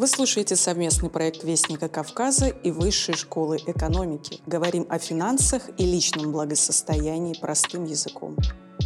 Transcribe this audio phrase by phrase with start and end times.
[0.00, 4.40] Вы слушаете совместный проект Вестника Кавказа и Высшей школы экономики.
[4.46, 8.34] Говорим о финансах и личном благосостоянии простым языком.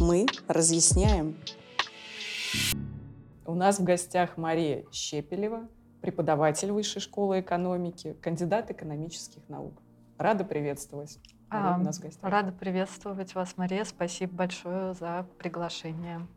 [0.01, 1.37] Мы разъясняем.
[3.45, 5.69] У нас в гостях Мария Щепелева,
[6.01, 9.81] преподаватель Высшей школы экономики, кандидат экономических наук.
[10.17, 11.17] Рада приветствовать.
[11.49, 12.29] Мария, а, у нас в гостях.
[12.29, 13.85] Рада приветствовать вас, Мария.
[13.85, 16.27] Спасибо большое за приглашение.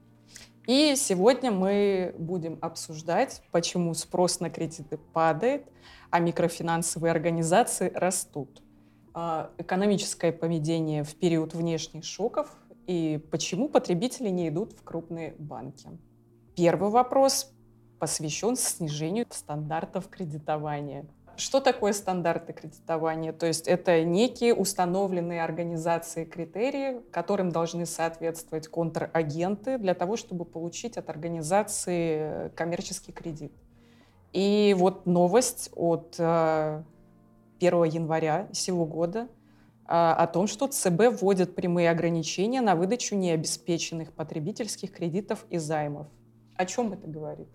[0.68, 5.66] И сегодня мы будем обсуждать, почему спрос на кредиты падает,
[6.10, 8.62] а микрофинансовые организации растут.
[9.14, 12.54] А, экономическое поведение в период внешних шоков
[12.86, 15.88] и почему потребители не идут в крупные банки.
[16.54, 17.50] Первый вопрос
[17.98, 21.06] посвящен снижению стандартов кредитования.
[21.38, 23.32] Что такое стандарты кредитования?
[23.32, 30.96] То есть это некие установленные организации критерии, которым должны соответствовать контрагенты для того, чтобы получить
[30.96, 33.52] от организации коммерческий кредит.
[34.32, 36.82] И вот новость от 1 э,
[37.60, 39.26] января сего года э,
[39.86, 46.08] о том, что ЦБ вводит прямые ограничения на выдачу необеспеченных потребительских кредитов и займов.
[46.56, 47.48] О чем это говорит?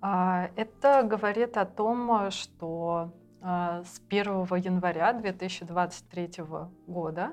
[0.00, 3.12] А, это говорит о том, что
[3.42, 4.24] а, с 1
[4.56, 6.44] января 2023
[6.86, 7.32] года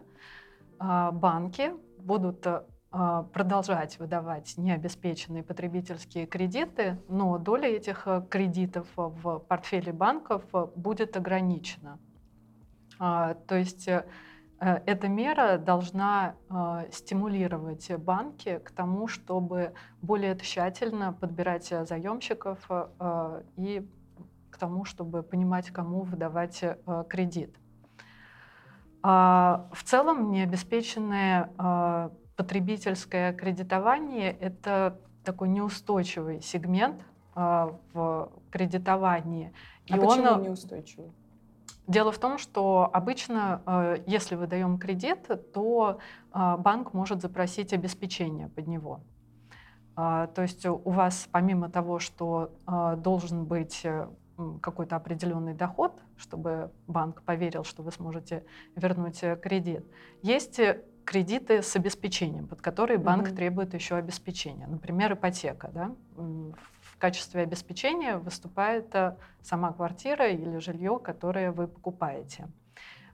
[0.80, 2.45] а, банки будут
[2.90, 12.00] продолжать выдавать необеспеченные потребительские кредиты, но доля этих кредитов в портфеле банков будет ограничена.
[12.98, 14.04] То есть Э,
[14.59, 23.88] эта мера должна э, стимулировать банки к тому, чтобы более тщательно подбирать заемщиков э, и
[24.49, 26.64] к тому, чтобы понимать, кому выдавать
[27.09, 27.55] кредит.
[29.03, 37.05] А, в целом необеспеченное потребительское кредитование— это такой неустойчивый сегмент
[37.36, 39.53] в кредитовании.
[39.89, 41.11] А и почему он, неустойчивый?
[41.88, 45.19] Дело в том, что обычно, э, если вы даем кредит,
[45.53, 45.99] то
[46.33, 48.99] э, банк может запросить обеспечение под него.
[49.95, 53.86] А, то есть у вас помимо того, что э, должен быть
[54.61, 58.43] какой-то определенный доход, чтобы банк поверил, что вы сможете
[58.76, 59.83] вернуть кредит,
[60.21, 60.59] есть
[61.05, 63.36] кредиты с обеспечением, под которые банк mm-hmm.
[63.36, 64.67] требует еще обеспечения.
[64.67, 65.71] Например, ипотека.
[65.73, 65.95] Да?
[66.97, 72.47] В качестве обеспечения выступает э, сама квартира или жилье, которое вы покупаете.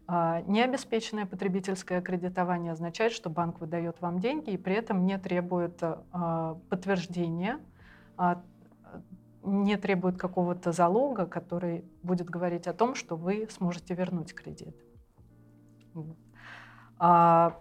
[0.08, 5.84] А, необеспеченное потребительское кредитование означает, что банк выдает вам деньги и при этом не требует
[5.84, 7.60] э, подтверждения,
[8.16, 8.42] а,
[9.44, 14.78] не требует какого-то залога, который будет говорить о том, что вы сможете вернуть кредит.
[16.98, 17.60] А,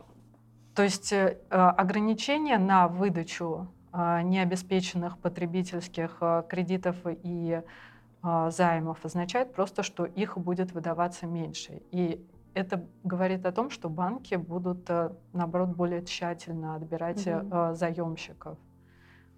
[0.76, 7.62] то есть э, ограничения на выдачу необеспеченных потребительских а, кредитов и
[8.22, 11.82] а, займов означает просто, что их будет выдаваться меньше.
[11.91, 14.88] И это говорит о том, что банки будут,
[15.32, 17.75] наоборот, более тщательно отбирать угу.
[17.75, 18.58] заемщиков.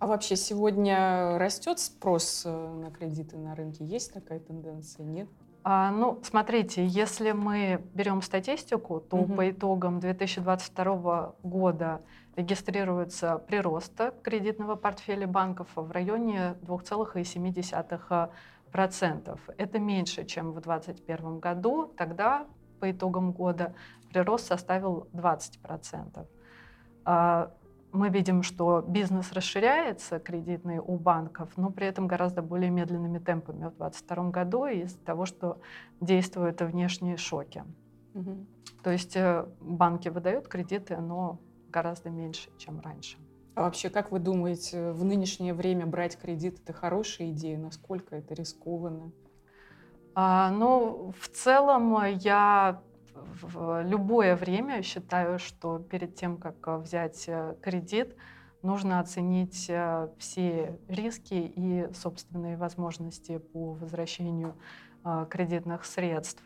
[0.00, 3.84] А вообще сегодня растет спрос э, на кредиты на рынке?
[3.84, 5.06] Есть такая тенденция?
[5.06, 5.28] Нет?
[5.66, 9.34] А, ну, смотрите, если мы берем статистику, то угу.
[9.34, 12.02] по итогам 2022 года
[12.36, 19.38] регистрируется прирост кредитного портфеля банков в районе 2,7%.
[19.56, 21.90] Это меньше, чем в 2021 году.
[21.96, 22.46] Тогда
[22.78, 23.74] по итогам года
[24.10, 26.26] прирост составил 20%
[27.94, 33.66] мы видим, что бизнес расширяется, кредитный у банков, но при этом гораздо более медленными темпами
[33.66, 35.60] в 2022 году из-за того, что
[36.00, 37.64] действуют внешние шоки.
[38.14, 38.46] Угу.
[38.82, 41.38] То есть э, банки выдают кредиты, но
[41.70, 43.16] гораздо меньше, чем раньше.
[43.54, 47.58] А вообще, как вы думаете, в нынешнее время брать кредит это хорошая идея?
[47.58, 49.12] Насколько это рискованно?
[50.16, 52.82] А, ну, в целом я
[53.42, 58.16] в любое время считаю, что перед тем, как э, взять э, кредит,
[58.62, 64.54] нужно оценить э, все риски и собственные возможности по возвращению
[65.28, 66.42] кредитных средств.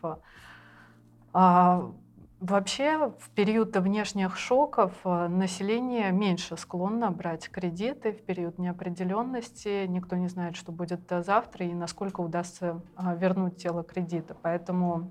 [1.31, 1.93] А,
[2.41, 9.85] вообще, в период внешних шоков население меньше склонно брать кредиты в период неопределенности.
[9.85, 14.35] Никто не знает, что будет завтра и насколько удастся вернуть тело кредита.
[14.41, 15.09] Поэтому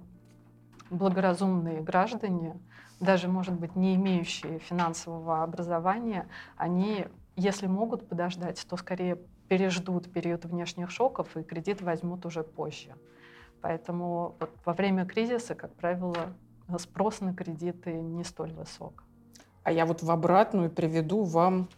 [0.90, 2.58] благоразумные граждане,
[3.00, 7.06] даже, может быть, не имеющие финансового образования, они,
[7.37, 9.19] если могут подождать, то скорее
[9.49, 12.94] переждут период внешних шоков и кредит возьмут уже позже.
[13.61, 16.35] Поэтому вот во время кризиса, как правило,
[16.79, 19.05] спрос на кредиты не столь высок.
[19.62, 21.69] А я вот в обратную приведу вам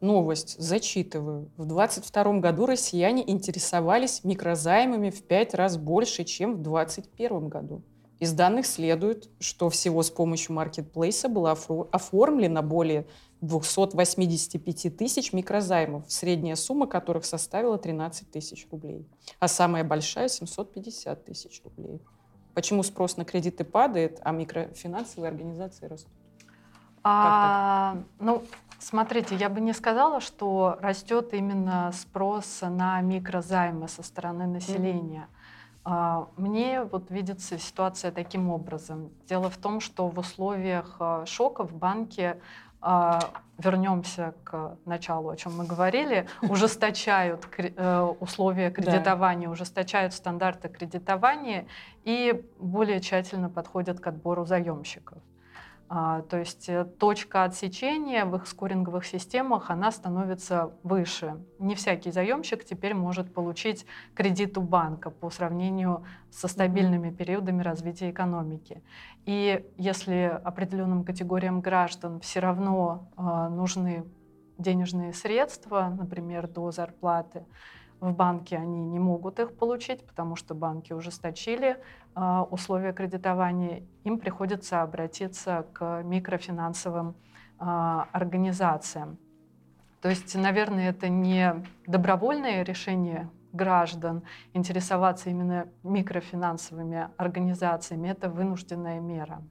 [0.00, 1.48] Новость, зачитываю.
[1.56, 7.82] В 2022 году россияне интересовались микрозаймами в пять раз больше, чем в 2021 году.
[8.18, 13.06] Из данных следует, что всего с помощью маркетплейса было оформлено более
[13.42, 19.06] 285 тысяч микрозаймов, средняя сумма которых составила 13 тысяч рублей,
[19.38, 22.00] а самая большая— 750 тысяч рублей.
[22.54, 26.12] Почему спрос на кредиты падает, а микрофинансовые организации растут?
[27.02, 28.42] А, ну,
[28.78, 35.28] смотрите, я бы не сказала, что растет именно спрос на микрозаймы со стороны населения.
[35.30, 35.35] Mm-hmm.
[36.36, 39.10] Мне вот видится ситуация таким образом.
[39.28, 42.40] Дело в том, что в условиях а, шока в банке
[42.80, 43.20] а,
[43.58, 51.66] вернемся к началу, о чем мы говорили, ужесточают э, условия кредитования, ужесточают стандарты кредитования
[52.04, 55.18] и более тщательно подходят к отбору заемщиков.
[55.88, 61.36] А, то есть э, точка отсечения в их скоринговых системах, она становится выше.
[61.60, 68.10] Не всякий заемщик теперь может получить кредит у банка по сравнению со стабильными периодами развития
[68.10, 68.82] экономики.
[69.26, 74.04] И если определенным категориям граждан все равно а, нужны
[74.58, 77.44] денежные средства, например, до зарплаты,
[78.12, 81.76] в банке они не могут их получить, потому что банки ужесточили
[82.14, 83.82] э, условия кредитования.
[84.04, 87.14] Им приходится обратиться к микрофинансовым
[87.58, 87.64] э,
[88.12, 89.18] организациям.
[90.00, 94.22] То есть, наверное, это не добровольное решение граждан
[94.52, 99.42] интересоваться именно микрофинансовыми организациями, это вынужденная мера.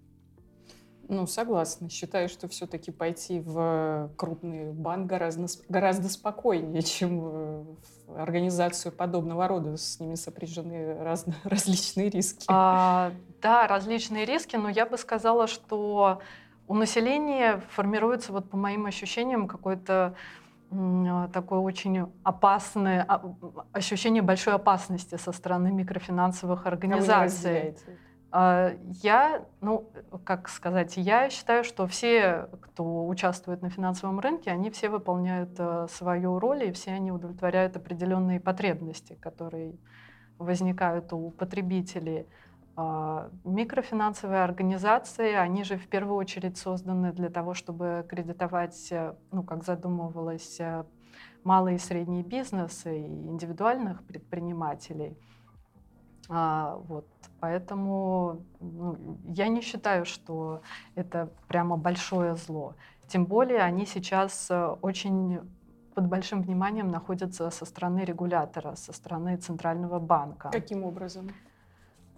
[1.07, 1.89] Ну, согласна.
[1.89, 7.77] Считаю, что все-таки пойти в крупный банк гораздо, гораздо спокойнее, чем в
[8.17, 9.77] организацию подобного рода.
[9.77, 12.45] С ними сопряжены раз, различные риски.
[12.47, 13.11] А,
[13.41, 16.21] да, различные риски, но я бы сказала, что
[16.67, 20.15] у населения формируется, вот по моим ощущениям, какое-то
[21.31, 23.21] такое очень опасное а,
[23.71, 27.77] ощущение большой опасности со стороны микрофинансовых организаций.
[28.37, 29.89] А, я, ну,
[30.25, 35.87] как сказать, я считаю, что все, кто участвует на финансовом рынке, они все выполняют э,
[35.89, 39.77] свою роль, и все они удовлетворяют определенные потребности, которые
[40.37, 42.27] возникают у потребителей.
[42.75, 49.43] А, микрофинансовые организации, они же в первую очередь созданы для того, чтобы кредитовать, э, ну,
[49.43, 50.83] как задумывалось, э,
[51.45, 55.15] малый и средний бизнес и индивидуальных предпринимателей.
[56.29, 57.05] А, вот.
[57.39, 60.61] Поэтому ну, я не считаю, что
[60.95, 62.75] это прямо большое зло.
[63.07, 65.41] Тем более они сейчас э, очень
[65.93, 70.49] под большим вниманием находятся со стороны регулятора, со стороны Центрального банка.
[70.51, 71.29] Каким образом?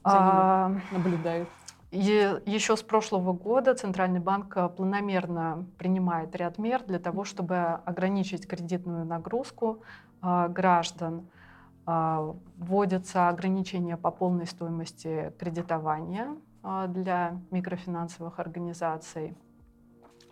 [0.03, 1.49] А, наблюдают.
[1.91, 7.79] И еще с прошлого года Центральный банк э, планомерно принимает ряд мер для того, чтобы
[7.85, 9.83] ограничить кредитную нагрузку
[10.21, 11.27] э, граждан.
[11.89, 19.37] А, вводятся ограничения по полной стоимости кредитования а, для микрофинансовых организаций.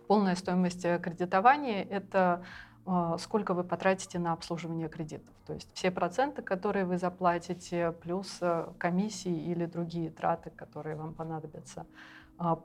[0.06, 2.44] Полная стоимость кредитования— это
[2.84, 5.34] а, сколько вы потратите на обслуживание кредитов.
[5.46, 8.38] То есть все проценты, которые вы заплатите, плюс
[8.76, 11.86] комиссии или другие траты, которые вам понадобятся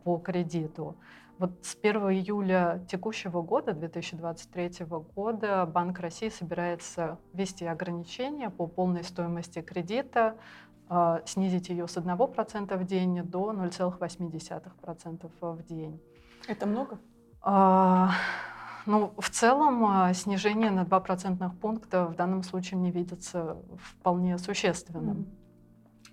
[0.04, 0.98] по кредиту.
[1.42, 4.86] Вот с 1 июля текущего года, 2023
[5.16, 10.38] года, Банк России собирается ввести ограничения по полной стоимости кредита,
[10.88, 16.00] а, снизить ее с 1% в день до 0,8% в день.
[16.48, 17.00] Это много?
[17.42, 18.12] А,
[18.86, 24.38] ну, в целом а, снижение на 2 процентных пункта в данном случае мне видится вполне
[24.38, 25.18] существенным.
[25.22, 25.41] Mm-hmm.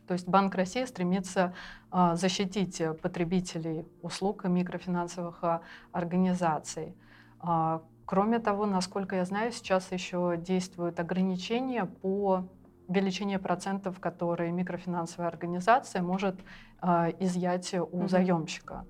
[0.08, 1.52] То есть Банк России стремится
[1.90, 5.60] а, защитить потребителей услуг микрофинансовых а,
[5.92, 6.96] организаций.
[7.40, 12.48] А, кроме того, насколько я знаю, сейчас еще действуют ограничения по
[12.88, 16.36] величине процентов, которые микрофинансовая организация может
[17.20, 18.08] изъять у mm-hmm.
[18.08, 18.86] заемщика.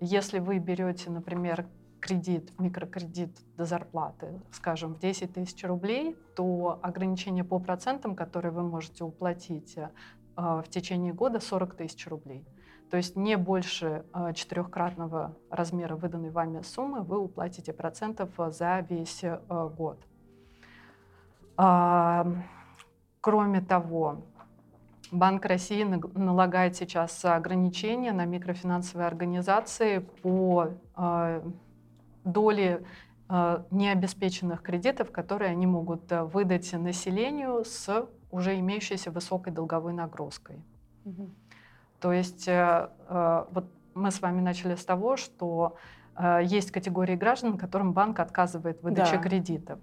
[0.00, 1.66] Если вы берете, например,
[2.04, 8.62] кредит, микрокредит до зарплаты, скажем, в 10 тысяч рублей, то ограничение по процентам, которые вы
[8.62, 9.90] можете уплатить, а,
[10.36, 12.44] в течение года 40 тысяч рублей.
[12.94, 19.24] То есть не больше а, четырехкратного размера выданной вами суммы вы уплатите процентов за весь
[19.24, 19.98] а, год.
[23.20, 24.18] Кроме того,
[25.10, 30.70] Банк России налагает сейчас ограничения на микрофинансовые организации по
[32.24, 32.84] доле
[33.28, 40.56] необеспеченных кредитов, которые они могут выдать населению с уже имеющейся высокой долговой нагрузкой.
[41.04, 41.30] Угу.
[42.00, 45.76] То есть э, э, вот мы с вами начали с того, что
[46.16, 49.22] э, есть категории граждан, которым банк отказывает в выдаче Да.
[49.22, 49.78] кредитов.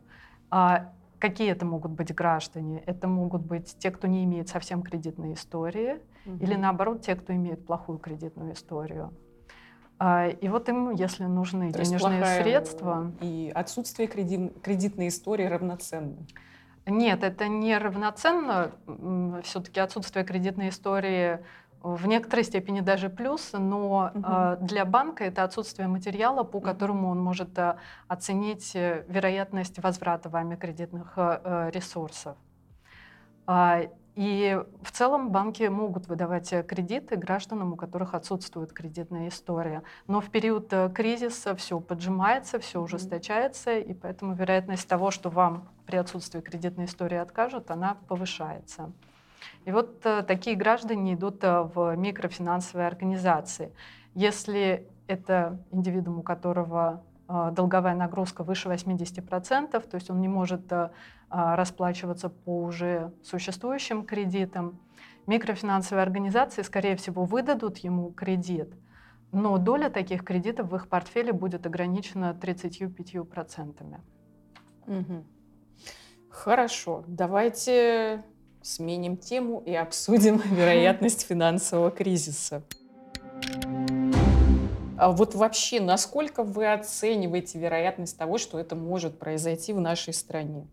[0.49, 2.83] А какие это могут быть граждане?
[2.85, 7.65] Это могут быть те, кто не имеет совсем кредитной истории, или наоборот, те, кто имеет
[7.65, 9.11] плохую кредитную историю.
[9.97, 16.17] А, И вот им, если нужны То денежные средства, И отсутствие кредит- кредитной истории равноценно.
[16.85, 18.71] Нет, это не равноценно.
[19.43, 21.39] Все-таки отсутствие кредитной истории
[21.83, 27.19] в некоторой степени даже плюс, но э, для банка это отсутствие материала, по которому он
[27.19, 27.75] может э,
[28.07, 32.37] оценить э, вероятность возврата вами кредитных э, э, ресурсов.
[34.15, 39.83] И в целом банки могут выдавать э, кредиты гражданам, у которых отсутствует кредитная история.
[40.07, 45.69] Но в период э, кризиса все поджимается, все ужесточается, и поэтому вероятность того, что вам
[45.85, 48.91] при отсутствии кредитной истории откажут, она повышается.
[49.63, 53.71] И вот э, такие граждане идут в микрофинансовые организации.
[54.13, 57.01] Если это индивидуум, у которого
[57.51, 60.89] долговая нагрузка выше 80%, то есть он не может э,
[61.29, 64.79] а, расплачиваться по уже существующим кредитам,
[65.27, 68.73] микрофинансовые организации, скорее всего, выдадут ему кредит,
[69.31, 74.01] но доля таких кредитов в их портфеле будет ограничена 35%.
[74.87, 75.25] Мгм.
[76.29, 78.23] Хорошо, давайте
[78.61, 82.63] сменим тему и обсудим вероятность финансового кризиса.
[83.65, 84.00] А
[85.09, 90.67] вот вообще, насколько вы оцениваете вероятность того, что это может произойти в нашей стране?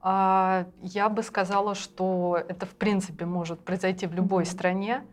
[0.00, 5.04] А, Я бы сказала, что это в принципе может произойти в любой стране.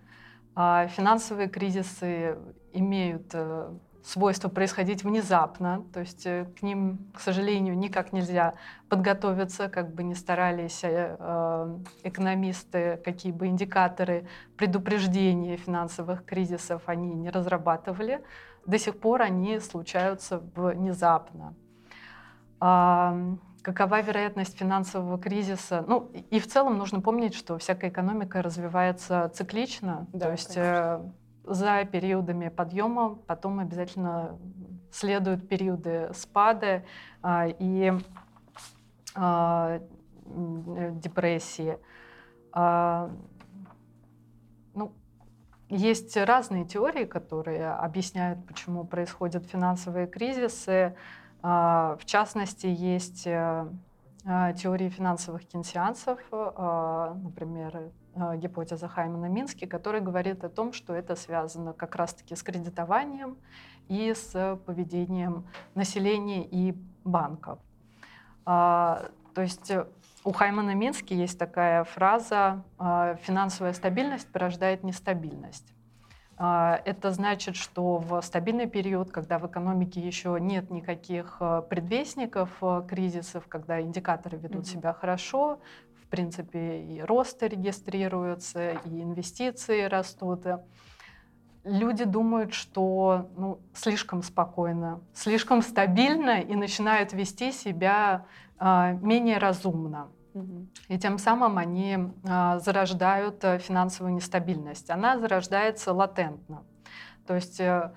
[0.54, 2.38] А, Финансовые кризисы
[2.72, 3.74] имеют э,
[4.06, 8.54] свойство происходить внезапно, то есть э, к ним, к сожалению, никак нельзя
[8.88, 17.16] подготовиться, как бы ни старались э, э, экономисты, какие бы индикаторы предупреждения финансовых кризисов они
[17.16, 18.24] не разрабатывали.
[18.68, 21.56] До сих пор они случаются внезапно.
[22.60, 23.18] А,
[23.64, 25.84] Какова вероятность финансового кризиса?
[25.88, 31.00] Ну, и- в целом нужно помнить, что всякая экономика развивается циклично, Да, то есть э,
[31.48, 34.38] за периодами подъема потом обязательно
[34.92, 36.84] следуют периоды спада
[37.22, 37.94] а, и
[39.16, 39.80] а,
[40.26, 41.78] депрессии.
[42.52, 43.12] А,
[44.74, 44.94] ну,
[45.70, 50.96] есть разные теории, которые объясняют, почему происходят финансовые кризисы.
[51.42, 53.68] В частности, есть э,
[54.58, 57.92] теории финансовых кейнсианцев, а, например,
[58.38, 63.38] гипотеза Хаймана Мински, которая говорит о том, что это связано как раз-таки с кредитованием
[63.88, 65.46] и с поведением
[65.76, 67.60] населения и банков.
[68.46, 69.86] А, То есть э,
[70.24, 75.74] у Хаймана Мински есть такая фраза а, «финансовая стабильность порождает нестабильность».
[76.38, 82.50] А, Это значит, что в стабильный период, когда в экономике еще нет никаких э, предвестников
[82.62, 84.66] э, кризисов, когда индикаторы ведут Мгм.
[84.66, 85.60] себя хорошо,
[86.16, 90.60] принципе, и росты регистрируются, и инвестиции растут, э,
[91.66, 98.26] люди думают, что ну, слишком спокойно, слишком стабильно и начинают вести себя
[98.58, 100.08] а, менее разумно.
[100.90, 104.90] И тем самым они а, зарождают э, финансовую нестабильность.
[104.90, 106.64] Она зарождается латентно.
[107.26, 107.92] То есть э,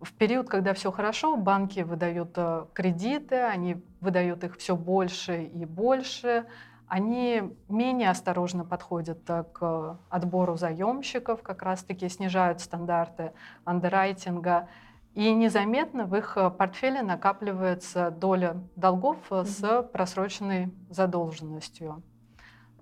[0.00, 5.64] в период, когда все хорошо, банки выдают э, кредиты, они выдают их все больше и
[5.64, 6.46] больше.
[6.88, 13.32] Они менее осторожно подходят э, к отбору заемщиков, как раз-таки снижают стандарты
[13.64, 14.68] андеррайтинга.
[15.14, 22.02] И незаметно в их э, портфеле накапливается доля долгов э, с просроченной задолженностью.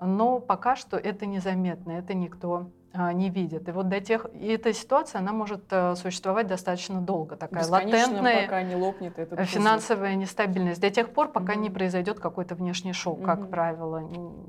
[0.00, 2.70] Но пока что это незаметно, это никто
[3.12, 3.68] не видит.
[3.68, 7.96] И вот до тех, и эта ситуация, она может э, существовать достаточно долго, такая Бесконечно,
[8.02, 9.46] латентная пока не лопнет этот пузырь.
[9.46, 11.74] финансовая нестабильность до тех пор, пока не Мгм.
[11.74, 13.48] произойдет какой-то внешний шок, как Мгм.
[13.50, 13.98] правило,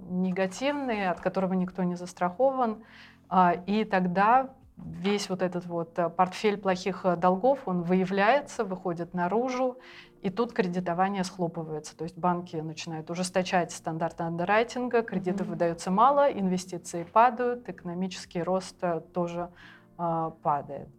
[0.10, 2.84] негативный, от которого никто не застрахован.
[3.30, 9.14] А, И тогда весь вот этот вот э, портфель плохих э, долгов, он выявляется, выходит
[9.14, 9.78] наружу,
[10.22, 11.96] и тут кредитование схлопывается.
[11.96, 15.52] То есть банки начинают ужесточать стандарты андеррайтинга, кредитов Мгм.
[15.52, 19.50] выдается мало, инвестиции падают, экономический рост э, тоже
[19.98, 20.90] а, падает.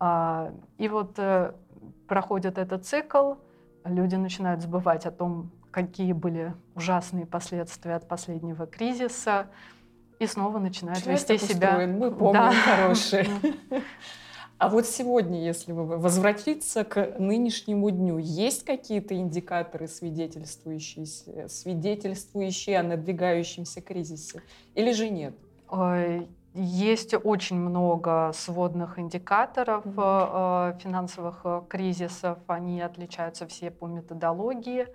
[0.00, 1.52] А, И вот э,
[2.06, 3.34] проходит этот цикл,
[3.84, 9.48] люди начинают забывать о том, какие были ужасные последствия от последнего кризиса,
[10.18, 11.68] и снова начинают Человек вести себя...
[11.68, 12.52] устроен, мы помним, Да.
[12.64, 13.26] хорошие.
[14.58, 23.80] А вот сегодня, если возвратиться к нынешнему дню, есть какие-то индикаторы, свидетельствующие, свидетельствующие о надвигающемся
[23.80, 24.42] кризисе?
[24.74, 25.36] Или же нет?
[25.68, 30.80] Ой, есть очень много сводных индикаторов mm-hmm.
[30.80, 32.38] финансовых кризисов.
[32.48, 34.88] Они отличаются все по методологии.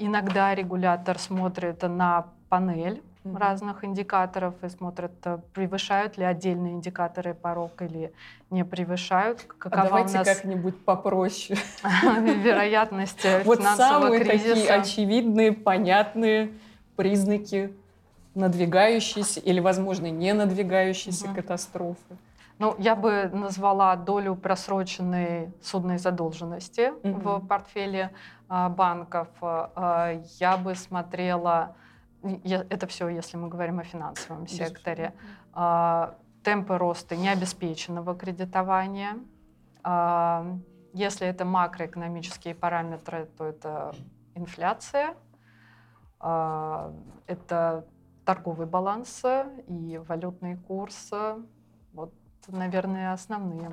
[0.00, 3.38] Иногда регулятор смотрит на панель mm-hmm.
[3.38, 5.12] разных индикаторов и смотрят,
[5.52, 8.12] превышают ли отдельные индикаторы порог или
[8.50, 9.46] не превышают.
[9.48, 10.26] А Какова а давайте нас...
[10.26, 11.58] как-нибудь попроще.
[11.82, 16.52] Вероятность Вот самые такие очевидные, понятные
[16.96, 17.72] признаки
[18.34, 22.16] надвигающейся или, возможно, не надвигающейся катастрофы.
[22.58, 28.10] Ну, я бы назвала долю просроченной судной задолженности mm в портфеле
[28.48, 29.28] а, банков.
[29.40, 31.76] А, я бы смотрела,
[32.22, 35.14] это все, если мы говорим о финансовом секторе,
[35.52, 39.18] а, темпы роста необеспеченного кредитования.
[39.82, 40.58] А,
[40.92, 43.94] если это макроэкономические параметры, то это
[44.34, 45.14] инфляция,
[46.18, 46.92] а,
[47.26, 47.86] это
[48.24, 49.22] торговый баланс
[49.66, 51.10] и валютный курс.
[51.92, 52.12] Вот,
[52.48, 53.72] наверное, основные.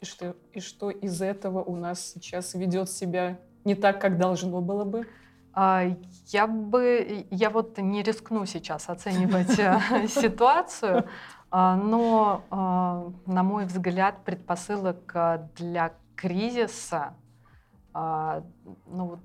[0.00, 4.60] И что, и что из этого у нас сейчас ведет себя не так, как должно
[4.60, 5.06] было бы?
[5.58, 5.84] А,
[6.26, 11.08] я бы, я вот не рискну сейчас оценивать э, ситуацию,
[11.50, 12.42] а, но,
[13.26, 15.14] на мой взгляд, предпосылок
[15.56, 17.14] для кризиса,
[17.94, 19.18] ну,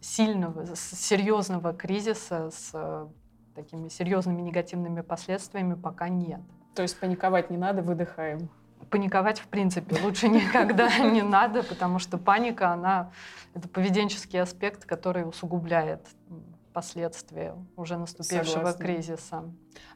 [0.00, 3.06] сильного, серьезного кризиса с э,
[3.54, 6.40] такими серьезными негативными последствиями пока нет.
[6.74, 8.48] То есть паниковать не надо, выдыхаем.
[8.90, 13.10] Паниковать, в принципе, лучше никогда не надо, потому что паника, она
[13.54, 16.06] это поведенческий аспект, который усугубляет
[16.76, 18.84] последствия уже наступившего Согласна.
[18.84, 19.44] кризиса.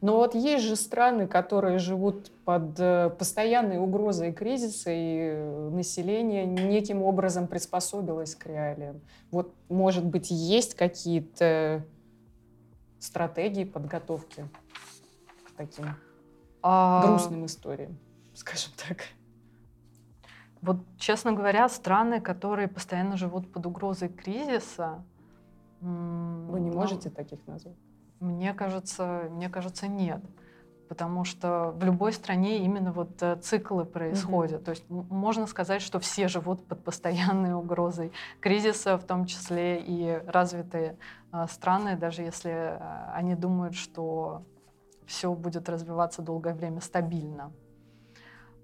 [0.01, 7.03] Но вот есть же страны, которые живут под э, постоянной угрозой кризиса, и население неким
[7.03, 9.03] образом приспособилось к реалиям.
[9.31, 11.85] Вот, может быть, есть какие-то
[12.99, 14.49] стратегии подготовки
[15.45, 15.85] к таким
[16.63, 17.07] а...
[17.07, 17.99] грустным историям,
[18.41, 18.99] скажем так?
[20.63, 25.03] Вот, честно говоря, страны, которые постоянно живут под угрозой кризиса,
[25.81, 27.77] вы не можете ну, таких назвать?
[28.21, 30.21] Мне кажется, мне кажется, нет.
[30.89, 34.61] Потому что в любой стране именно вот э, циклы происходят.
[34.61, 34.65] Mm-hmm.
[34.65, 40.21] То есть можно сказать, что все живут под постоянной угрозой кризиса, в том числе и
[40.27, 40.99] развитые
[41.33, 44.43] э, страны, даже если э, они думают, что
[45.07, 47.53] все будет развиваться долгое время стабильно.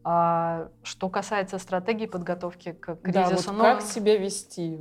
[0.09, 4.79] А, что касается стратегии подготовки к кризису, да, вот ну, как себя вести?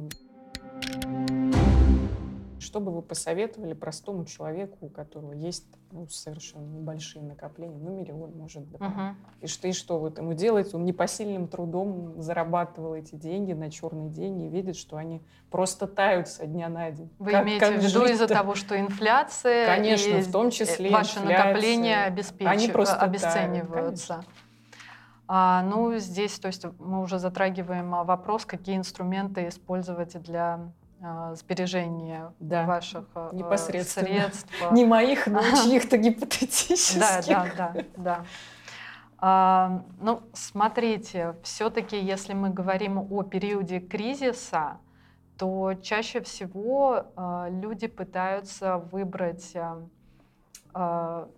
[2.60, 8.38] Что бы вы посоветовали простому человеку, у которого есть ну, совершенно небольшие накопления, ну, миллион,
[8.38, 8.80] может быть.
[8.80, 9.14] Uh-huh.
[9.42, 10.76] И что, и что вот ему делать?
[10.76, 16.28] Он непосильным трудом зарабатывал эти деньги на черный день и видит, что они просто тают
[16.28, 17.10] со дня на день.
[17.18, 20.92] Вы как, имеете как в виду из-за того, что инфляция Конечно, и в том числе
[20.92, 22.48] ваши накопления обеспеч...
[22.48, 24.08] они просто обесцениваются?
[24.16, 24.28] Тают,
[25.28, 32.34] а, ну, здесь, то есть мы уже затрагиваем вопрос, какие инструменты использовать для а, сбережения
[32.40, 32.66] да.
[32.66, 34.08] ваших а, Непосредственно.
[34.08, 34.50] средств.
[34.72, 37.00] Не моих, но чьих-то гипотетических.
[37.00, 38.26] Да, да, да, да.
[39.18, 44.78] А, ну, смотрите, все-таки, если мы говорим о периоде кризиса,
[45.38, 49.82] то чаще всего а, люди пытаются выбрать а,
[50.74, 51.30] а,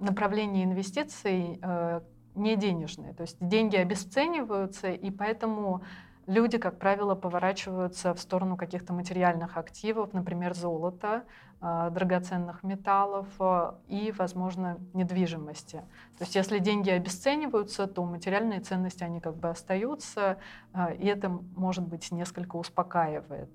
[0.00, 2.02] направление инвестиций а,
[2.34, 3.14] не денежные.
[3.14, 5.82] То есть деньги обесцениваются, и поэтому
[6.26, 11.24] люди, как правило, поворачиваются в сторону каких-то материальных активов, например, золота,
[11.60, 15.76] а, драгоценных металлов а, и, возможно, недвижимости.
[16.18, 20.38] То есть если деньги обесцениваются, то материальные ценности, они как бы остаются,
[20.72, 23.50] а, и это, может быть, несколько успокаивает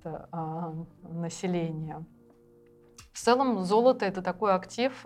[1.04, 2.04] население.
[3.14, 5.06] В целом золото— это такой актив,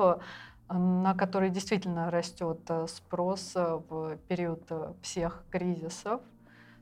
[0.74, 4.70] на который действительно растет спрос в период
[5.02, 6.22] всех кризисов.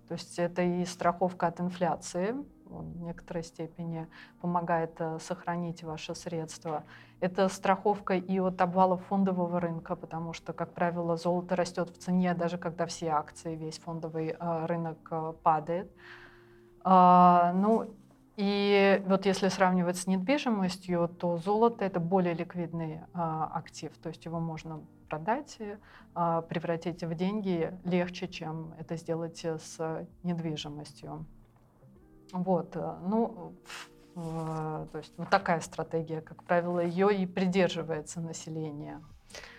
[0.07, 2.35] То есть это и страховка от инфляции,
[2.71, 4.07] он в некоторой степени
[4.39, 6.83] помогает э, сохранить ваши средства.
[7.19, 12.33] Это страховка и от обвалов фондового рынка, потому что, как правило, золото растет в цене,
[12.33, 15.91] даже когда все акции, весь фондовый э, рынок э, падает.
[16.83, 17.93] А, ну
[18.37, 24.39] и вот если сравнивать с недвижимостью, то золото это более ликвидный актив, то есть его
[24.39, 25.57] можно продать,
[26.15, 31.25] а, превратить в деньги легче, чем это сделать с недвижимостью.
[32.31, 33.53] Вот, э, ну,
[34.15, 39.01] то есть вот такая стратегия, как правило, ее и придерживается население.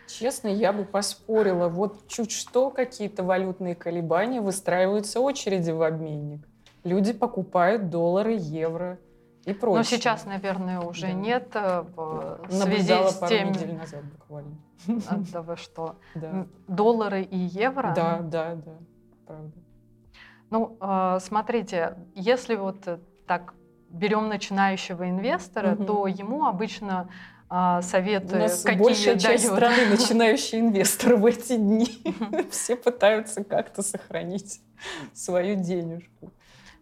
[0.07, 1.69] Честно, я бы поспорила.
[1.69, 6.47] Вот чуть что, какие-то валютные колебания, выстраиваются очереди в обменник.
[6.85, 8.99] Люди покупают доллары, евро.
[9.45, 9.79] и прочее.
[9.79, 11.13] Но сейчас, наверное, уже Да.
[11.13, 14.57] нет э, в связи с пару тем, недель назад буквально.
[15.09, 16.47] А, да вы что, Да.
[16.69, 17.93] Доллары и евро.
[17.95, 18.73] Да, да, да,
[19.27, 19.53] правда.
[20.51, 23.55] Ну, э, смотрите, если вот э, так
[23.91, 25.87] берем начинающего инвестора, Мгм.
[25.87, 27.09] то ему обычно
[27.55, 29.57] а, У советы нас какие большая часть дают.
[29.57, 31.87] страны начинающие инвесторы в эти дни.
[32.51, 34.63] Все пытаются как-то сохранить
[35.13, 36.33] свою денежку.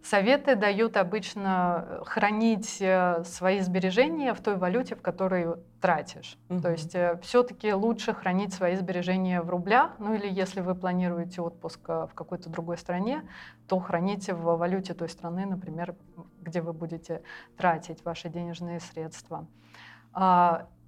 [0.03, 6.39] Советы дают обычно э, хранить э, свои сбережения в той валюте, в которой тратишь.
[6.49, 6.63] Мгм.
[6.63, 11.81] То есть все-таки лучше хранить свои сбережения в рублях, ну или если вы планируете отпуск
[11.89, 13.29] э, в какой-то другой стране,
[13.69, 15.95] то храните в валюте той страны, например,
[16.41, 17.23] где вы будете
[17.57, 19.47] тратить ваши денежные средства.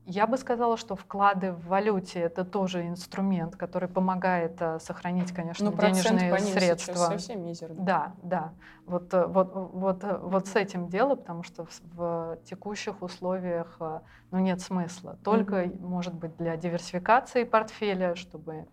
[0.04, 5.70] Я бы сказала, что вклады в валюте это тоже инструмент, который помогает э, сохранить, конечно,
[5.70, 6.94] Ну, процент денежные средства.
[6.94, 7.84] совсем мизерный.
[7.84, 8.52] Да, да.
[8.84, 13.78] Вот, э, вот, вот, э, вот с этим дело, потому что в, текущих условиях
[14.32, 15.18] ну, нет смысла.
[15.22, 15.86] Только, Мгм.
[15.88, 18.66] может быть, для диверсификации портфеля, чтобы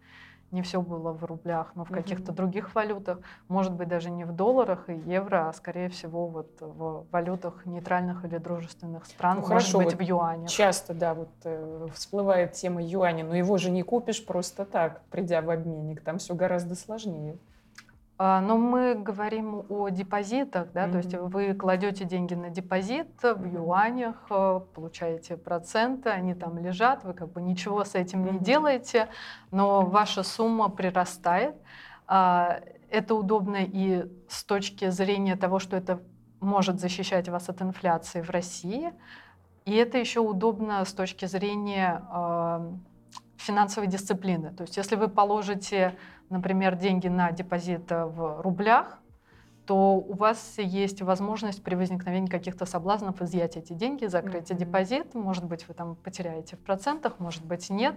[0.52, 3.20] не все было в рублях, но в каких-то других валютах.
[3.48, 8.26] Может быть, даже не в долларах и евро, а скорее всего вот в валютах нейтральных
[8.26, 10.50] или дружественных стран, Ну, может хорошо, быть, вот в юанях.
[10.50, 15.42] Часто, да, вот э, всплывает тема юаня, но его же не купишь просто так, придя
[15.42, 16.02] в обменник.
[16.02, 17.38] Там все гораздо сложнее.
[18.22, 23.46] А, Но мы говорим о депозитах, да, то есть вы кладете деньги на депозит в
[23.46, 29.08] юанях, э, получаете проценты, они там лежат, вы как бы ничего с этим не делаете,
[29.52, 31.56] но ваша сумма прирастает.
[32.08, 32.60] А,
[32.92, 36.02] Это удобно и с точки зрения того, что это
[36.42, 38.92] может защищать вас от инфляции в России,
[39.66, 42.74] и это еще удобно с точки зрения а,
[43.40, 44.52] финансовой дисциплины.
[44.54, 45.96] То есть если вы положите
[46.30, 49.00] например, деньги на депозит э, в рублях,
[49.66, 54.60] то у вас есть возможность при возникновении каких-то соблазнов изъять эти деньги, закрыть Мгм.
[54.60, 55.14] депозит.
[55.14, 57.96] Может быть, вы там потеряете в процентах, может быть, нет.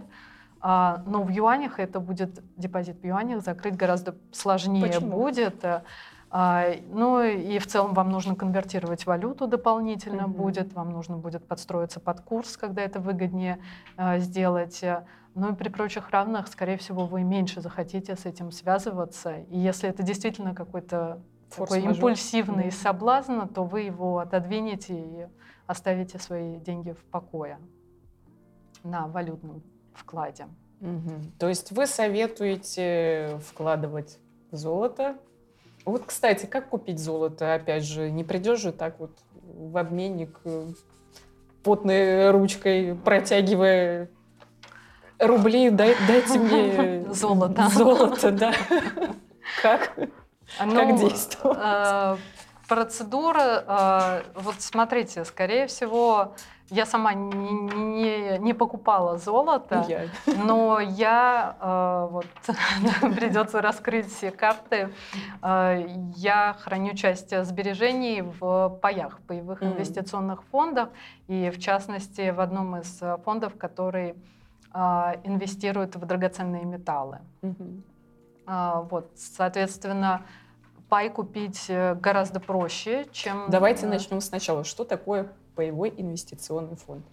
[0.61, 5.17] А, но в юанях это будет депозит в юанях закрыть гораздо сложнее Почему?
[5.17, 5.65] будет.
[5.65, 5.83] э,
[6.31, 10.37] а, Ну и в целом вам нужно конвертировать валюту дополнительно Мгм.
[10.37, 13.59] будет, вам нужно будет подстроиться под курс, когда это выгоднее
[13.97, 14.85] э, сделать.
[15.35, 19.39] Ну и при прочих равных, скорее всего, вы меньше захотите с этим связываться.
[19.51, 21.23] И если это действительно какой-то
[21.55, 22.71] такой импульсивный Да.
[22.71, 25.27] соблазн, то вы его отодвинете и
[25.67, 27.59] оставите свои деньги в покое
[28.85, 29.63] на валютном
[29.95, 30.47] вкладе.
[30.81, 31.33] Мгм.
[31.39, 34.19] То есть вы советуете вкладывать
[34.51, 35.17] в золото.
[35.85, 37.55] Вот, кстати, как купить золото?
[37.55, 39.13] Опять же, не придешь же так вот
[39.45, 40.69] в обменник э,
[41.63, 44.09] потной ручкой, протягивая
[45.27, 47.69] рубли, дай, дайте мне Золото.
[47.69, 48.53] Золото, да.
[49.63, 49.93] Как?
[50.65, 51.57] Ну, действовать?
[51.59, 52.17] э,
[52.69, 56.35] Процедура, э, вот смотрите, скорее всего,
[56.71, 59.85] я сама не, не- не покупала золото.
[59.89, 60.09] Я.
[60.27, 62.27] Но я, э, вот,
[63.17, 64.89] придется раскрыть все карты,
[65.43, 65.85] Э,
[66.17, 69.73] я храню часть сбережений в паях, паевых Мгм.
[69.73, 70.89] инвестиционных фондах,
[71.29, 74.15] и в частности в одном из фондов, который
[74.75, 74.79] э,
[75.25, 77.19] инвестирует в драгоценные металлы.
[78.47, 80.23] А, Вот, соответственно,
[80.89, 83.47] пай купить э, гораздо проще, чем...
[83.49, 84.65] Давайте э, начнем сначала.
[84.65, 87.07] Что такое паевой инвестиционный фонд?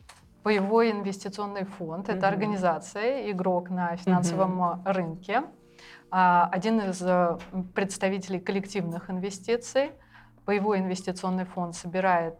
[0.43, 2.25] Паевой инвестиционный фонд– это Мгм.
[2.25, 5.43] организация, игрок на финансовом э, рынке,
[6.11, 7.01] а, один из
[7.73, 9.91] представителей коллективных инвестиций.
[10.45, 12.39] Паевой инвестиционный фонд собирает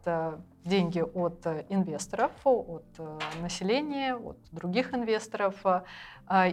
[0.66, 5.82] деньги от э, инвесторов, от э, населения, от других инвесторов, э,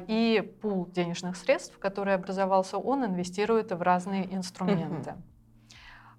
[0.09, 5.14] и пул денежных средств, который образовался, он инвестирует в разные инструменты.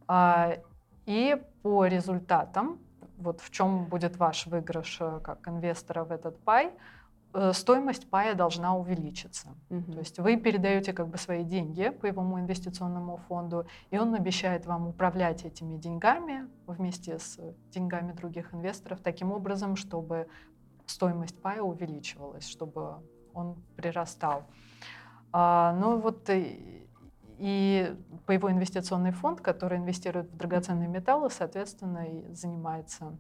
[0.08, 0.58] А,
[1.06, 2.80] И по результатам,
[3.18, 6.72] вот в чем будет ваш выигрыш как инвестора в этот пай,
[7.52, 9.50] стоимость пая должна увеличиться.
[9.70, 9.94] Мгм.
[9.94, 14.88] То есть вы передаете как бы свои деньги паевому инвестиционному фонду, и он обещает вам
[14.88, 17.40] управлять этими деньгами вместе с
[17.72, 20.28] деньгами других инвесторов таким образом, чтобы
[20.86, 22.96] стоимость пая увеличивалась, чтобы
[23.34, 24.46] он прирастал.
[25.32, 26.88] А, ну вот и,
[27.38, 33.16] и паевой инвестиционный фонд, который инвестирует в драгоценные металлы, соответственно, и занимается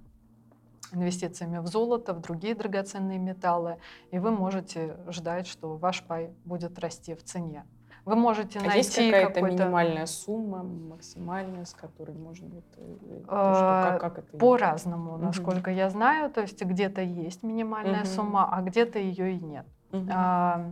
[0.91, 3.77] инвестициями в золото, в другие драгоценные металлы,
[4.11, 7.65] и вы можете ждать, что ваш пай будет расти в цене.
[8.05, 13.97] Вы можете А найти есть какая-то минимальная сумма, максимальная, с которой можно вот, э, А,
[13.99, 14.37] как, как это?
[14.37, 15.25] по-разному, Мгм.
[15.25, 18.07] насколько я знаю, то есть где-то есть минимальная Мгм.
[18.07, 19.65] сумма, а где-то ее и нет.
[19.91, 20.09] Мгм.
[20.09, 20.71] А,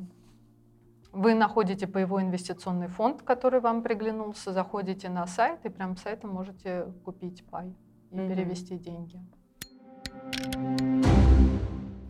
[1.12, 6.28] Вы находите паевой инвестиционный фонд, который вам приглянулся, заходите на сайт и прям с сайта
[6.28, 7.74] можете купить пай
[8.12, 8.28] и угу.
[8.28, 9.22] перевести деньги.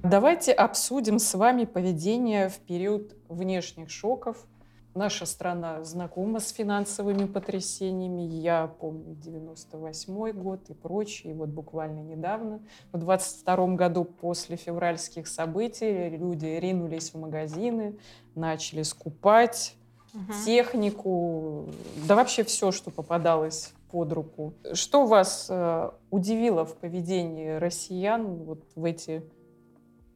[0.04, 4.46] Давайте обсудим с вами поведение в период внешних шоков.
[4.94, 8.22] Наша страна знакома с финансовыми потрясениями.
[8.22, 11.34] Я помню 98 год и прочее.
[11.34, 12.62] И вот буквально недавно,
[12.94, 17.98] в 22 году после февральских событий, люди ринулись в магазины,
[18.36, 19.76] начали скупать
[20.14, 20.32] угу.
[20.46, 21.68] технику,
[22.08, 24.54] да вообще все, что попадалось под руку.
[24.74, 29.24] Что вас э, удивило в поведении россиян вот в эти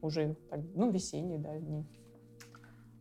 [0.02, 1.86] уже так, ну, весенние да, дни?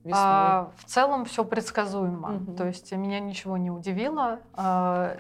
[0.10, 2.36] А, в целом все предсказуемо.
[2.36, 2.54] Угу.
[2.54, 4.40] То есть меня ничего не удивило.
[4.54, 5.18] А,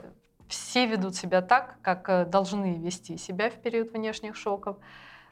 [0.48, 4.78] все ведут себя так, как э, должны вести себя в период внешних шоков.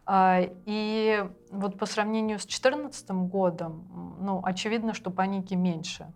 [0.05, 6.11] А, и вот по сравнению с 2014 годом, ну, очевидно, что паники меньше.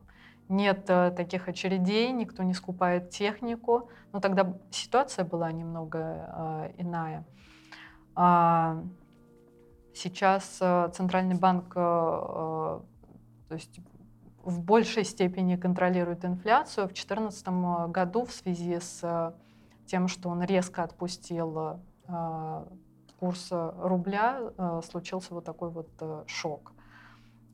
[0.52, 3.90] Нет э, таких очередей, никто не скупает технику.
[4.12, 7.26] Но тогда ситуация была немного э, иная.
[8.16, 8.84] А,
[9.94, 12.84] Сейчас э, Центральный банк то
[13.50, 13.80] есть
[14.44, 16.86] в большей степени контролирует инфляцию.
[16.86, 17.48] В 2014
[17.90, 19.34] году в связи с
[19.86, 21.82] тем, что он резко отпустил
[23.20, 24.40] курс рубля,
[24.90, 25.90] случился вот такой вот
[26.28, 26.72] шок.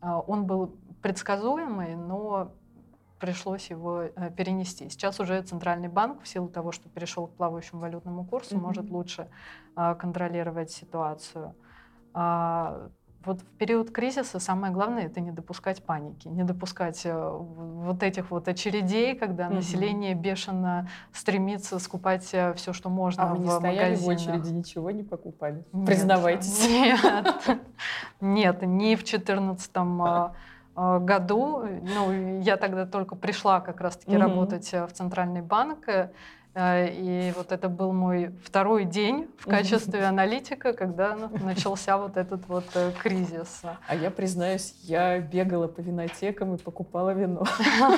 [0.01, 2.51] Он был предсказуемый, но
[3.19, 4.03] пришлось его
[4.35, 4.89] перенести.
[4.89, 8.61] Сейчас уже Центральный банк, в силу того, что перешел к плавающему валютному курсу, mm-hmm.
[8.61, 9.27] может лучше
[9.75, 11.55] контролировать ситуацию.
[12.13, 12.89] А,
[13.27, 18.31] вот в период кризиса самое главное это не допускать паники, не допускать э, вот этих
[18.31, 19.55] вот очередей, когда угу.
[19.55, 23.23] население бешено стремится скупать э, все, что можно.
[23.23, 23.99] А вы не стояли магазинах.
[23.99, 25.65] в очереди, ничего не покупали?
[25.73, 26.67] Нет, Признавайтесь.
[26.69, 27.59] Нет,
[28.21, 30.29] нет, ни в 2014 э,
[30.77, 31.65] году.
[31.81, 34.21] Ну, я тогда только пришла как раз-таки угу.
[34.21, 35.87] работать в Центральный банк.
[36.57, 42.47] Э, и вот это был мой второй день в качестве аналитика, когда начался вот этот
[42.47, 43.61] вот э, кризис.
[43.87, 47.43] А я признаюсь, я бегала по винотекам и покупала вино.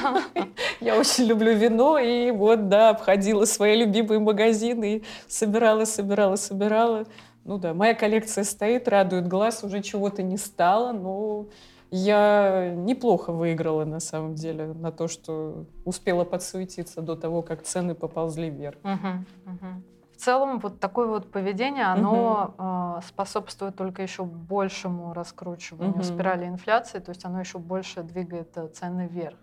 [0.82, 7.06] Я очень люблю вино, и вот, да, обходила свои любимые магазины и собирала, собирала, собирала.
[7.44, 11.48] Ну да, моя коллекция стоит, радует глаз, уже чего-то не стало, но
[11.92, 17.96] я неплохо выиграла, на самом деле, на то, что успела подсуетиться до того, как цены
[17.96, 18.78] поползли вверх.
[18.84, 19.84] Угу, угу.
[20.14, 23.00] В целом, вот такое вот поведение, оно угу.
[23.00, 26.04] э, способствует только еще большему раскручиванию угу.
[26.04, 29.38] спирали инфляции, то есть оно еще больше двигает э, цены вверх.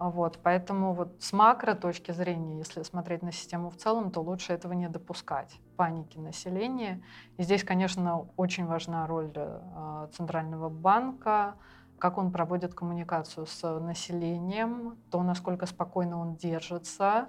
[0.00, 4.54] Вот, поэтому вот с макро точки зрения, если смотреть на систему в целом, то лучше
[4.54, 7.00] этого не допускать, паники населения.
[7.38, 11.54] И здесь, конечно, очень важна роль э, Центрального банка,
[11.98, 17.28] как он проводит коммуникацию с населением, то, насколько спокойно он держится,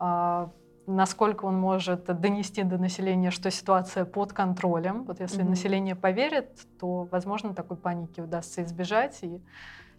[0.00, 0.48] э,
[0.86, 5.04] насколько он может донести до населения, что ситуация под контролем.
[5.04, 5.50] Вот если mm-hmm.
[5.50, 9.42] население поверит, то, возможно, такой паники удастся избежать, и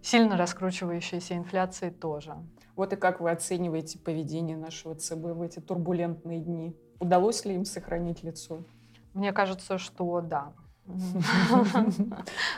[0.02, 2.34] сильно раскручивающейся инфляции тоже.
[2.76, 6.76] Вот и как вы оцениваете поведение нашего ЦБ в эти турбулентные дни?
[7.04, 8.60] Удалось ли им сохранить лицо?
[9.14, 10.54] Мне кажется, что да.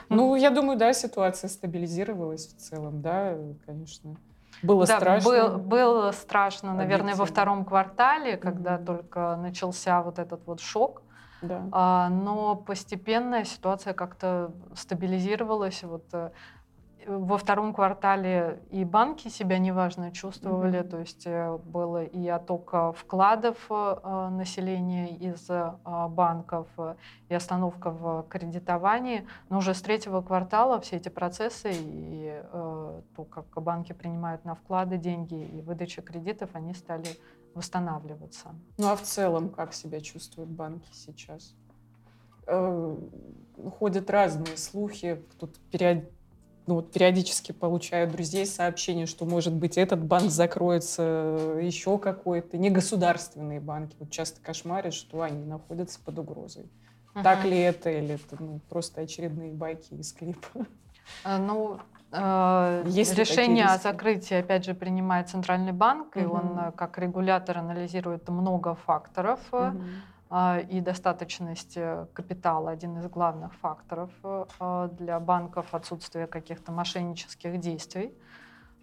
[0.10, 4.16] Ну, я думаю, да, ситуация стабилизировалась в целом, да, конечно.
[4.62, 5.30] Было да, страшно.
[5.30, 8.86] Был, было страшно, наверное, во втором квартале, когда mm-hmm.
[8.86, 11.02] только начался вот этот вот шок.
[11.42, 11.68] Да.
[11.72, 15.84] А, но постепенно ситуация как-то стабилизировалась.
[15.84, 16.30] Вот э,
[17.08, 20.90] во втором квартале и банки себя неважно чувствовали, mm-hmm.
[20.90, 25.50] то есть э, было и отток э, вкладов э, населения из
[25.86, 26.68] банков,
[27.30, 29.28] и остановка в кредитовании.
[29.50, 34.98] Но уже с третьего квартала все эти процессы и то, как банки принимают на вклады
[34.98, 37.08] деньги и выдача кредитов, они стали
[37.54, 38.50] восстанавливаться.
[38.78, 41.56] Ну а в целом как себя чувствуют банки сейчас?
[43.80, 46.06] Ходят разные слухи, тут период
[46.68, 52.58] ну, вот периодически получаю друзей сообщения, что, может быть, этот банк закроется, еще какой-то.
[52.58, 53.96] Негосударственные банки.
[54.00, 56.70] Вот часто кошмарят, что они находятся под угрозой.
[57.14, 57.24] Uh-huh.
[57.24, 60.66] Так ли это, или это ну, просто очередные байки из клипа?
[61.24, 61.80] А, ну,
[62.12, 66.24] э, Есть решение о закрытии, опять же, принимает Центральный банк, uh-huh.
[66.24, 69.40] и он э, как регулятор анализирует много факторов.
[69.52, 69.76] Uh-huh а,
[70.32, 78.12] и достаточность э, капитала один из главных факторов э, для банков отсутствие каких-то мошеннических действий.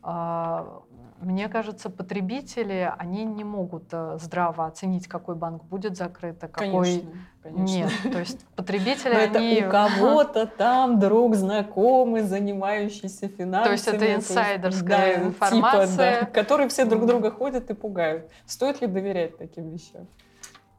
[0.05, 0.83] А,
[1.21, 6.71] мне кажется, потребители, они не могут э, здраво оценить, какой банк будет закрыт, а какой
[6.71, 7.11] конечно,
[7.43, 7.65] конечно.
[7.65, 7.91] нет.
[8.13, 9.55] То есть потребители, Но они...
[9.55, 13.65] Это у кого-то там друг, знакомый, занимающийся финансами.
[13.65, 16.21] То есть это инсайдерская да, информация.
[16.21, 18.29] Типа, да, который все друг друга ходят и пугают.
[18.47, 20.09] Стоит ли доверять таким вещам?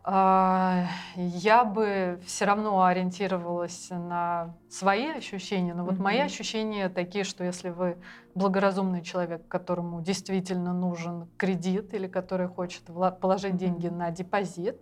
[0.05, 7.45] А, я бы все равно ориентировалась на свои ощущения, но вот мои ощущения такие, что
[7.45, 7.97] если вы
[8.35, 12.83] благоразумный человек, которому действительно нужен кредит или который хочет
[13.21, 14.75] положить деньги на депозит,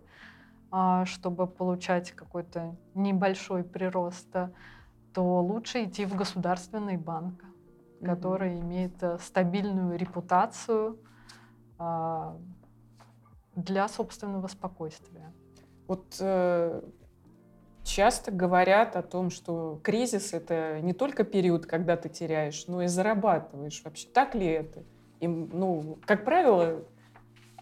[0.71, 4.36] а, чтобы получать какой-то небольшой прирост,
[5.13, 7.43] то лучше идти в государственный банк,
[8.03, 10.97] который имеет э, стабильную репутацию
[11.77, 12.38] а,
[13.55, 15.33] для собственного спокойствия.
[15.87, 16.81] Вот э,
[17.83, 22.87] часто говорят о том, что кризис это не только период, когда ты теряешь, но и
[22.87, 23.81] зарабатываешь.
[23.83, 24.83] Вообще так ли это?
[25.19, 26.83] И, ну, как правило,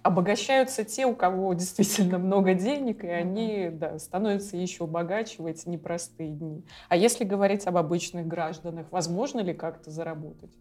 [0.03, 5.67] обогащаются те, у кого действительно много денег, и они да, становятся еще богаче в эти
[5.67, 6.63] непростые дни.
[6.87, 10.53] А если говорить об обычных гражданах, возможно ли как-то заработать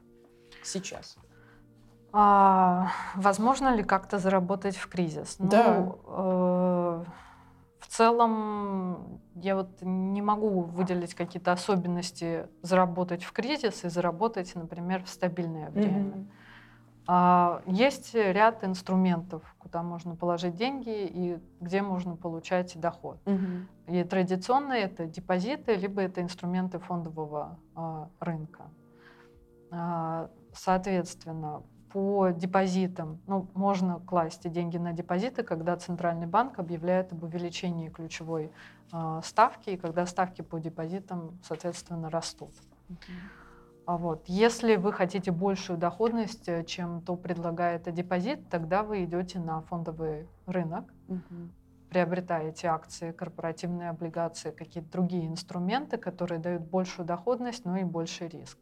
[0.62, 1.16] сейчас?
[2.12, 5.36] А, возможно ли как-то заработать в кризис?
[5.38, 5.78] Да.
[5.78, 7.04] Ну, э,
[7.80, 15.04] в целом я вот не могу выделить какие-то особенности заработать в кризис и заработать, например,
[15.04, 16.12] в стабильное время.
[16.12, 16.26] Mm-hmm.
[17.10, 23.18] А, есть ряд инструментов, куда можно положить деньги и где можно получать доход.
[23.24, 23.94] Угу.
[23.94, 28.64] И традиционно это депозиты, либо это инструменты фондового а, рынка.
[29.70, 31.62] А, соответственно,
[31.92, 38.50] по депозитам, ну, можно класть деньги на депозиты, когда Центральный банк объявляет об увеличении ключевой
[38.92, 42.52] э, ставки, и когда ставки по депозитам, соответственно, растут.
[43.86, 44.24] А вот.
[44.26, 50.28] Если вы хотите большую доходность, э, чем то предлагает депозит, тогда вы идете на фондовый
[50.46, 51.48] рынок, угу.
[51.88, 58.58] приобретаете акции, корпоративные облигации, какие-то другие инструменты, которые дают большую доходность, но и больший риск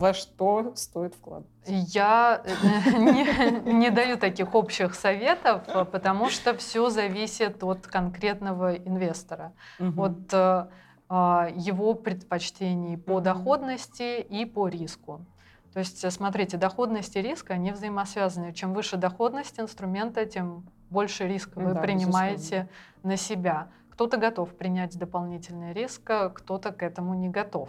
[0.00, 1.50] во что стоит вкладывать?
[1.66, 8.76] Я э, не, не даю таких общих советов, э, потому что все зависит от конкретного
[8.76, 10.02] инвестора, угу.
[10.02, 10.66] от э,
[11.10, 15.26] а, его предпочтений по доходности и по риску.
[15.74, 18.54] То есть, смотрите, доходность и риск, они взаимосвязаны.
[18.54, 22.68] Чем выше доходность инструмента, тем больше риска вы да, принимаете
[23.02, 23.68] на себя.
[23.90, 27.68] Кто-то готов принять дополнительный риск, кто-то к этому не готов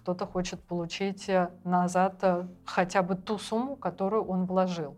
[0.00, 4.96] кто-то хочет получить э, назад э, хотя бы ту сумму, которую он вложил.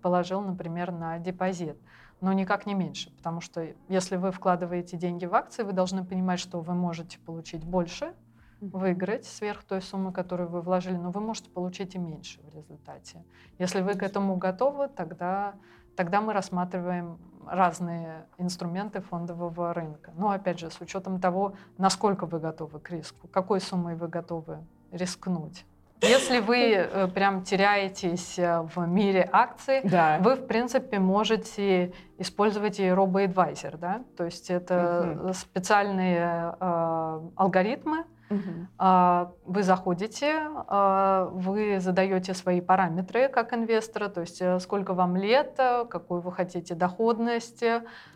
[0.00, 1.76] Положил, например, на депозит.
[2.20, 6.38] Но никак не меньше, потому что если вы вкладываете деньги в акции, вы должны понимать,
[6.38, 8.14] что вы можете получить больше,
[8.60, 13.24] выиграть сверх той суммы, которую вы вложили, но вы можете получить и меньше в результате.
[13.58, 15.54] Если вы к этому готовы, тогда,
[15.96, 20.12] тогда мы рассматриваем разные инструменты фондового рынка.
[20.16, 24.58] Но опять же, с учетом того, насколько вы готовы к риску, какой суммой вы готовы
[24.90, 25.64] рискнуть.
[26.02, 30.18] Если вы э, прям теряетесь э, в мире акций, да.
[30.20, 34.02] вы, в принципе, можете использовать и робоадвайзер, да?
[34.16, 35.32] То есть это угу.
[35.32, 39.52] специальные э, алгоритмы, Угу.
[39.52, 45.54] Вы заходите, а, вы задаете свои параметры как инвестора, то есть э, сколько вам лет,
[45.58, 47.62] э, какую вы хотите доходность.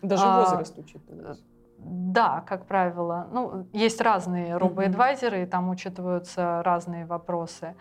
[0.03, 1.45] Даже а, возраст учитывается.
[1.79, 3.29] Да, как правило.
[3.31, 7.75] Ну, есть разные робоадвайзеры, и там учитываются разные вопросы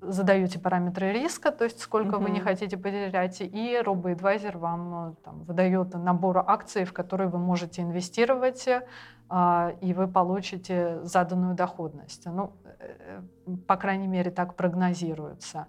[0.00, 2.22] задаете параметры риска, то есть сколько uh-huh.
[2.22, 7.82] вы не хотите потерять, и робоадвайзер вам там, выдает набор акций, в которые вы можете
[7.82, 8.68] инвестировать,
[9.28, 12.26] а, и вы получите заданную доходность.
[12.26, 13.20] Ну, э,
[13.66, 15.66] по крайней мере, так прогнозируется.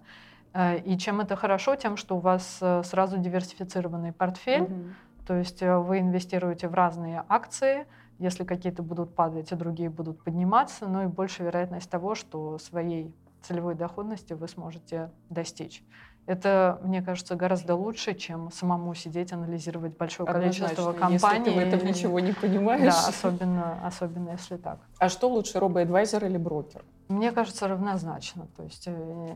[0.54, 1.76] Э, и чем это хорошо?
[1.76, 4.92] Тем, что у вас э, сразу диверсифицированный портфель, uh-huh.
[5.26, 7.86] то есть вы инвестируете в разные акции,
[8.18, 13.14] если какие-то будут падать, а другие будут подниматься, но и больше вероятность того, что своей
[13.42, 15.82] целевой доходности вы сможете достичь.
[16.26, 21.44] Это, мне кажется, гораздо лучше, чем самому сидеть, анализировать большое Однозначно, количество компаний.
[21.46, 22.94] Если ты в этом ничего не понимаешь.
[22.94, 24.78] Да, особенно, особенно если так.
[24.98, 26.84] А что лучше, робоадвайзер или брокер?
[27.08, 28.46] Мне кажется, равнозначно.
[28.56, 29.34] То есть э,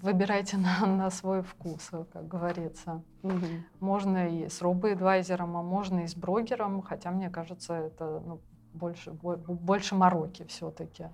[0.00, 3.02] выбирайте на, на свой вкус, как говорится.
[3.22, 3.46] Угу.
[3.78, 8.40] Можно и с робоадвайзером, а можно и с брокером, хотя мне кажется, это ну,
[8.74, 11.06] больше, больше мороки все-таки.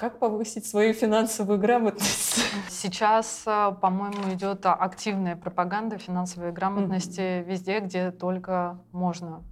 [0.00, 2.42] Как повысить свою финансовую грамотность?
[2.70, 7.44] Сейчас, э, по-моему, идет активная пропаганда финансовой грамотности mm-hmm.
[7.44, 9.42] везде, где только можно.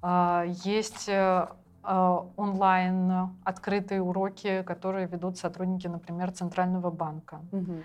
[0.00, 1.46] А, есть э,
[1.84, 7.40] э, онлайн открытые уроки, которые ведут сотрудники, например, Центрального банка.
[7.52, 7.82] Угу.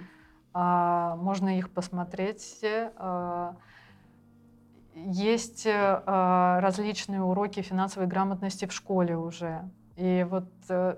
[0.53, 2.63] Можно их посмотреть.
[4.95, 9.69] Есть различные уроки финансовой грамотности в школе уже.
[9.97, 10.95] И вот э,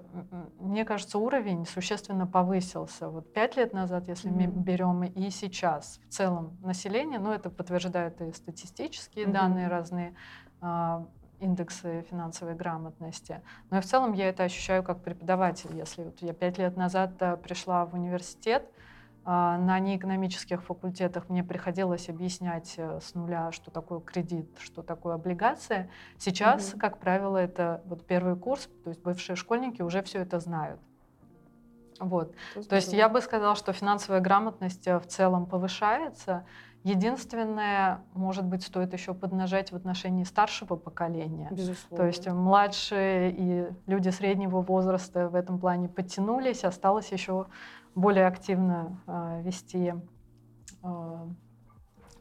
[0.59, 3.07] мне кажется, уровень существенно повысился.
[3.07, 4.53] Вот пять лет назад, если mm-hmm.
[4.53, 9.31] мы берем, и сейчас в целом население, ну это подтверждают и статистические mm-hmm.
[9.31, 10.15] данные разные,
[10.61, 11.05] э,
[11.39, 13.41] индексы финансовой грамотности.
[13.69, 15.73] Но и в целом я это ощущаю как преподаватель.
[15.77, 18.75] Если вот я пять лет назад пришла в университет, а,
[19.29, 25.91] на неэкономических факультетах мне приходилось объяснять э, с нуля, что такое кредит, что такое облигация.
[26.17, 26.79] Сейчас, угу.
[26.79, 30.79] как правило, это вот первый курс, то есть бывшие школьники уже все это знают.
[31.99, 32.33] Вот.
[32.69, 36.45] То есть я бы сказала, что финансовая грамотность э, в целом повышается.
[36.83, 41.49] Единственное, может быть, стоит еще поднажать в отношении старшего поколения.
[41.51, 41.97] Безусловно.
[41.97, 47.47] То есть младшие и люди среднего возраста в этом плане подтянулись, осталось еще
[47.95, 49.93] более активно э, вести
[50.83, 51.27] э,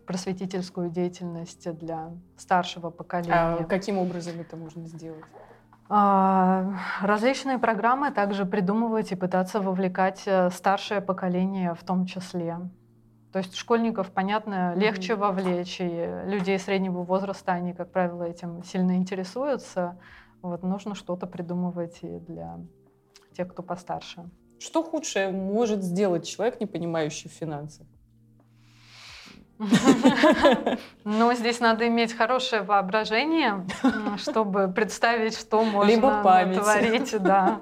[0.06, 3.34] просветительскую деятельность для старшего поколения.
[3.34, 5.24] А каким образом это можно сделать?
[5.90, 12.58] А, различные программы также придумывать и пытаться вовлекать э, старшее поколение в том числе.
[13.32, 15.16] То есть школьников, понятно, легче mm-hmm.
[15.16, 19.98] вовлечь, и людей среднего возраста, они, как правило, этим сильно интересуются.
[20.42, 22.58] Вот нужно что-то придумывать и для
[23.34, 24.24] тех, кто постарше.
[24.61, 27.86] Что худшее может сделать человек, не понимающий в финансах?
[31.04, 33.66] Ну, здесь надо иметь хорошее воображение,
[34.18, 36.61] чтобы представить, что можно Либо память.
[36.61, 37.22] творить.
[37.22, 37.61] Да.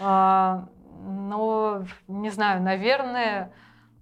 [0.00, 0.68] А,
[1.02, 3.52] но, не знаю, наверное,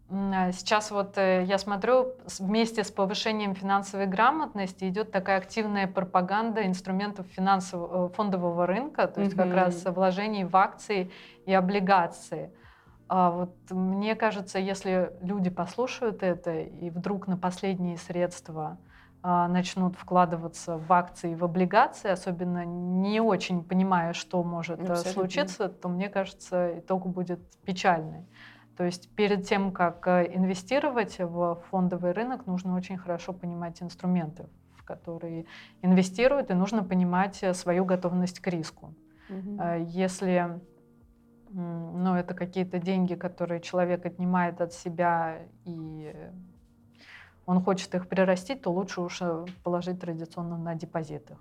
[0.08, 7.26] сейчас вот э, я смотрю, вместе с повышением финансовой грамотности идет такая активная пропаганда инструментов
[7.26, 9.36] финансового, э, фондового рынка, то есть mm-hmm.
[9.36, 11.10] как раз вложений в акции
[11.44, 12.52] и облигации.
[13.08, 18.78] А вот мне кажется, если люди послушают это и вдруг на последние средства
[19.22, 24.82] а, начнут вкладываться в акции и в облигации, особенно не очень понимая, что может э,
[24.82, 25.12] Абсолютно.
[25.12, 28.24] случиться, то мне кажется, итог будет печальный.
[28.76, 34.46] То есть перед тем, как э, инвестировать в фондовый рынок, нужно очень хорошо понимать инструменты,
[34.74, 35.46] в которые
[35.82, 38.94] инвестируют, и нужно понимать э, свою готовность к риску.
[39.28, 39.62] Угу.
[39.86, 40.60] Если
[41.50, 46.14] ну, это какие-то деньги, которые человек отнимает от себя, и
[47.46, 49.22] он хочет их прирастить, то лучше уж
[49.62, 51.38] положить традиционно на депозитах.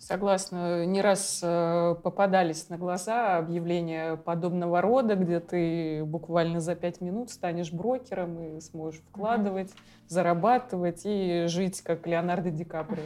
[0.00, 0.86] Согласна.
[0.86, 7.28] Не раз э, попадались на глаза объявления подобного рода, где ты буквально за пять минут
[7.28, 10.08] станешь брокером и сможешь вкладывать, mm-hmm.
[10.08, 13.02] зарабатывать и жить как Леонардо Ди Каприо.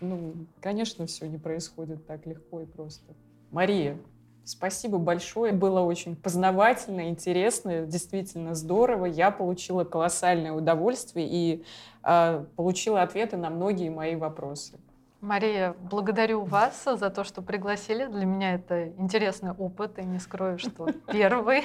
[0.00, 3.04] Ну, конечно, все не происходит так легко и просто.
[3.50, 3.98] Мария,
[4.44, 5.52] спасибо большое.
[5.52, 9.04] Было очень познавательно, интересно, действительно здорово.
[9.04, 11.64] Я получила колоссальное удовольствие и
[12.02, 14.78] э, получила ответы на многие мои вопросы.
[15.24, 18.04] Мария, благодарю вас за то, что пригласили.
[18.04, 21.64] Для меня это интересный опыт, и не скрою, что первый.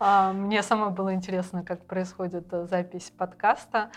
[0.00, 3.90] А, мне самой было интересно, как происходит э, запись подкаста.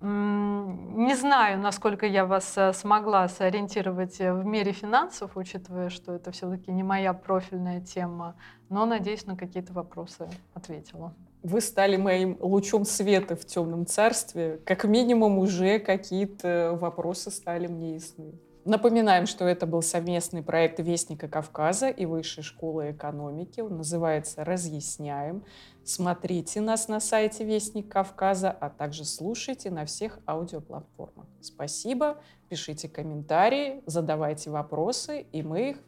[0.00, 6.32] Не знаю, насколько я вас э, смогла сориентировать э, в мире финансов, учитывая, что это
[6.32, 8.34] все-таки не моя профильная тема,
[8.70, 14.60] но надеюсь, на какие-то вопросы ответила вы стали моим лучом света в темном царстве.
[14.64, 18.34] Как минимум уже какие-то вопросы стали мне ясны.
[18.64, 23.60] Напоминаем, что это был совместный проект Вестника Кавказа и Высшей школы экономики.
[23.60, 25.44] Он называется «Разъясняем».
[25.84, 31.26] Смотрите нас на сайте Вестник Кавказа, а также слушайте на всех аудиоплатформах.
[31.40, 35.78] Спасибо, пишите комментарии, задавайте вопросы, и мы их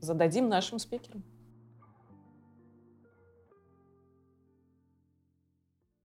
[0.00, 1.22] зададим нашим спикерам.